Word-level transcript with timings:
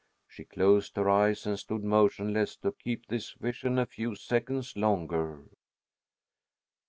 She 0.27 0.45
closed 0.45 0.95
her 0.95 1.07
eyes 1.07 1.45
and 1.45 1.59
stood 1.59 1.83
motionless 1.83 2.55
to 2.63 2.71
keep 2.71 3.05
this 3.05 3.33
vision 3.33 3.77
a 3.77 3.85
few 3.85 4.15
seconds 4.15 4.75
longer. 4.75 5.43